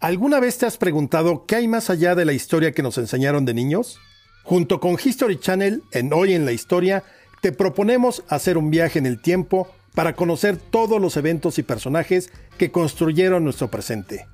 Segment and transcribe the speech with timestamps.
[0.00, 3.44] ¿Alguna vez te has preguntado qué hay más allá de la historia que nos enseñaron
[3.44, 4.00] de niños?
[4.44, 7.04] Junto con History Channel, en Hoy en la Historia,
[7.42, 12.32] te proponemos hacer un viaje en el tiempo para conocer todos los eventos y personajes
[12.56, 14.26] que construyeron nuestro presente.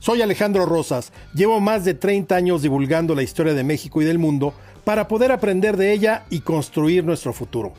[0.00, 4.18] Soy Alejandro Rosas, llevo más de 30 años divulgando la historia de México y del
[4.18, 7.74] mundo para poder aprender de ella y construir nuestro futuro.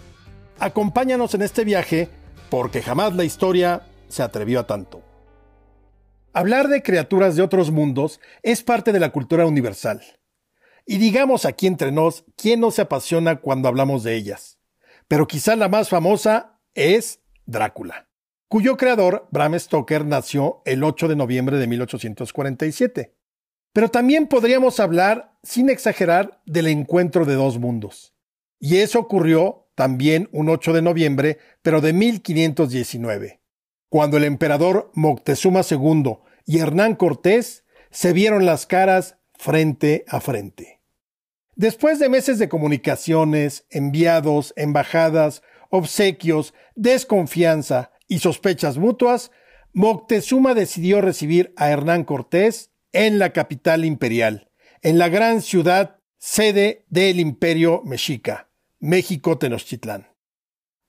[0.60, 2.08] Acompáñanos en este viaje
[2.50, 5.13] porque jamás la historia se atrevió a tanto.
[6.36, 10.02] Hablar de criaturas de otros mundos es parte de la cultura universal.
[10.84, 14.58] Y digamos aquí entre nos, ¿quién no se apasiona cuando hablamos de ellas?
[15.08, 18.10] Pero quizá la más famosa es Drácula,
[18.48, 23.14] cuyo creador, Bram Stoker, nació el 8 de noviembre de 1847.
[23.72, 28.16] Pero también podríamos hablar, sin exagerar, del encuentro de dos mundos.
[28.60, 33.43] Y eso ocurrió también un 8 de noviembre, pero de 1519
[33.94, 40.82] cuando el emperador Moctezuma II y Hernán Cortés se vieron las caras frente a frente.
[41.56, 49.30] Después de meses de comunicaciones, enviados, embajadas, obsequios, desconfianza y sospechas mutuas,
[49.74, 54.50] Moctezuma decidió recibir a Hernán Cortés en la capital imperial,
[54.82, 60.13] en la gran ciudad sede del imperio mexica, México Tenochtitlán.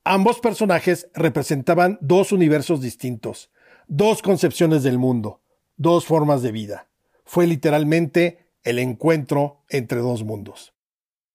[0.06, 3.50] Ambos personajes representaban dos universos distintos,
[3.88, 5.40] dos concepciones del mundo,
[5.78, 6.88] dos formas de vida.
[7.24, 10.74] Fue literalmente el encuentro entre dos mundos.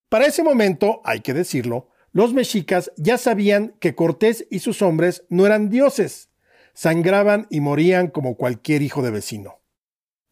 [0.07, 5.23] Para ese momento, hay que decirlo, los mexicas ya sabían que Cortés y sus hombres
[5.29, 6.29] no eran dioses,
[6.73, 9.61] sangraban y morían como cualquier hijo de vecino.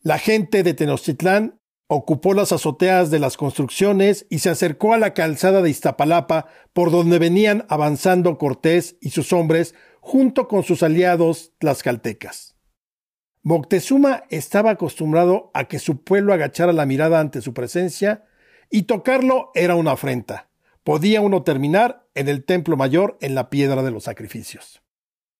[0.01, 1.56] La gente de Tenochtitlán
[1.89, 6.91] Ocupó las azoteas de las construcciones y se acercó a la calzada de Iztapalapa por
[6.91, 12.57] donde venían avanzando Cortés y sus hombres junto con sus aliados tlaxcaltecas.
[13.41, 18.25] Moctezuma estaba acostumbrado a que su pueblo agachara la mirada ante su presencia
[18.69, 20.49] y tocarlo era una afrenta.
[20.83, 24.81] Podía uno terminar en el templo mayor en la piedra de los sacrificios.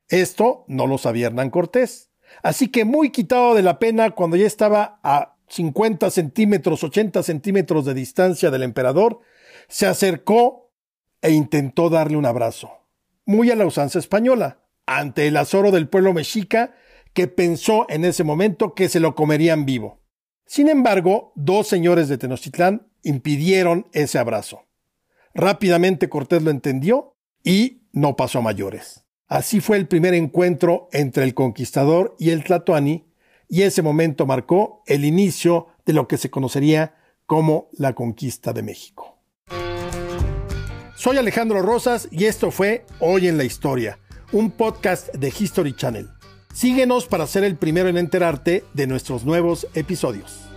[0.08, 2.10] Esto no lo sabía Hernán Cortés,
[2.44, 7.86] así que muy quitado de la pena cuando ya estaba a 50 centímetros, 80 centímetros
[7.86, 9.20] de distancia del emperador,
[9.68, 10.72] se acercó
[11.22, 12.72] e intentó darle un abrazo,
[13.26, 16.76] muy a la usanza española, ante el azoro del pueblo mexica
[17.14, 20.02] que pensó en ese momento que se lo comerían vivo.
[20.46, 24.66] Sin embargo, dos señores de Tenochtitlán impidieron ese abrazo.
[25.34, 29.04] Rápidamente Cortés lo entendió y no pasó a mayores.
[29.28, 33.07] Así fue el primer encuentro entre el conquistador y el Tlatoani,
[33.50, 38.64] y ese momento marcó el inicio de lo que se conocería como la conquista de
[38.64, 39.18] México.
[40.96, 44.00] Soy Alejandro Rosas y esto fue Hoy en la Historia,
[44.32, 46.10] un podcast de History Channel.
[46.54, 50.48] Síguenos para ser el primero en enterarte de nuestros nuevos episodios.